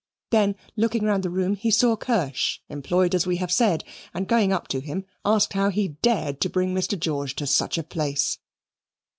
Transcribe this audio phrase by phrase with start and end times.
[0.31, 3.83] Then, looking round the room, he saw Kirsch employed as we have said,
[4.15, 6.99] and going up to him, asked how he dared to bring Mr.
[6.99, 8.39] George to such a place.